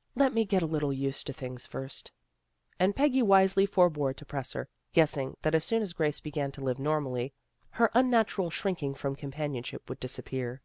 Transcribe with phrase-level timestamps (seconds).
[0.16, 2.10] "Let me get a little used to things first."
[2.80, 6.60] And Peggy wisely forbore to press her, guessing that as soon as Grace began to
[6.60, 7.32] live normally
[7.70, 10.62] her unnatural shrinking from companionship would disappear.